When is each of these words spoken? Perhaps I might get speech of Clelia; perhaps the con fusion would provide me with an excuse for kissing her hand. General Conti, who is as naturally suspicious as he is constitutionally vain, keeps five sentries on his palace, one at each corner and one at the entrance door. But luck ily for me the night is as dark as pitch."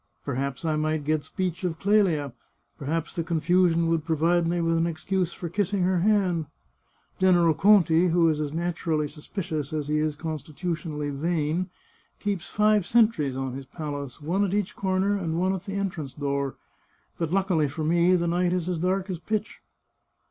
Perhaps 0.25 0.65
I 0.65 0.77
might 0.77 1.03
get 1.03 1.23
speech 1.23 1.63
of 1.63 1.77
Clelia; 1.77 2.33
perhaps 2.79 3.13
the 3.15 3.23
con 3.23 3.39
fusion 3.39 3.87
would 3.87 4.03
provide 4.03 4.47
me 4.47 4.59
with 4.59 4.75
an 4.75 4.87
excuse 4.87 5.31
for 5.31 5.47
kissing 5.47 5.83
her 5.83 5.99
hand. 5.99 6.47
General 7.19 7.53
Conti, 7.53 8.07
who 8.07 8.27
is 8.27 8.41
as 8.41 8.51
naturally 8.51 9.07
suspicious 9.07 9.71
as 9.71 9.89
he 9.89 9.99
is 9.99 10.15
constitutionally 10.15 11.11
vain, 11.11 11.69
keeps 12.17 12.49
five 12.49 12.83
sentries 12.87 13.35
on 13.35 13.53
his 13.53 13.67
palace, 13.67 14.19
one 14.19 14.43
at 14.43 14.55
each 14.55 14.75
corner 14.75 15.15
and 15.15 15.39
one 15.39 15.53
at 15.53 15.65
the 15.65 15.75
entrance 15.75 16.15
door. 16.15 16.55
But 17.19 17.31
luck 17.31 17.51
ily 17.51 17.67
for 17.69 17.83
me 17.83 18.15
the 18.15 18.25
night 18.27 18.53
is 18.53 18.67
as 18.67 18.79
dark 18.79 19.07
as 19.11 19.19
pitch." 19.19 19.61